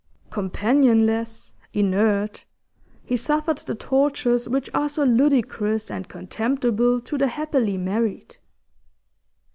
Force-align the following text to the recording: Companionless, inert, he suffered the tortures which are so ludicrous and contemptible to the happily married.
Companionless, 0.31 1.53
inert, 1.73 2.45
he 3.05 3.15
suffered 3.15 3.59
the 3.59 3.75
tortures 3.75 4.49
which 4.49 4.67
are 4.73 4.89
so 4.89 5.03
ludicrous 5.03 5.91
and 5.91 6.09
contemptible 6.09 6.99
to 7.01 7.19
the 7.19 7.27
happily 7.27 7.77
married. 7.77 8.37